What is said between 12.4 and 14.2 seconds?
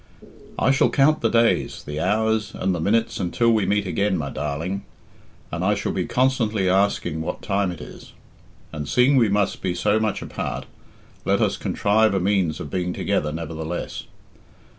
of being together, nevertheless.